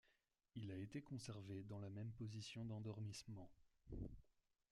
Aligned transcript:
Il 0.55 0.71
a 0.71 0.77
été 0.77 1.03
conservé 1.03 1.61
dans 1.61 1.77
la 1.77 1.91
même 1.91 2.11
position 2.13 2.65
d'endormissement. 2.65 3.51